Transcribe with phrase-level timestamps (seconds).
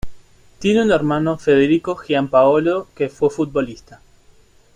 [0.57, 4.01] Tiene un hermano, Federico Giampaolo, que fue futbolista.